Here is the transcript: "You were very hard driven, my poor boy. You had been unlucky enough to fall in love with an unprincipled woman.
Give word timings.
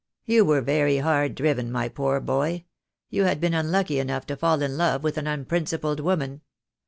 "You 0.25 0.45
were 0.45 0.61
very 0.61 0.97
hard 0.97 1.35
driven, 1.35 1.71
my 1.71 1.87
poor 1.87 2.19
boy. 2.19 2.65
You 3.11 3.25
had 3.25 3.39
been 3.39 3.53
unlucky 3.53 3.99
enough 3.99 4.25
to 4.25 4.35
fall 4.35 4.63
in 4.63 4.75
love 4.75 5.03
with 5.03 5.19
an 5.19 5.27
unprincipled 5.27 5.99
woman. 5.99 6.41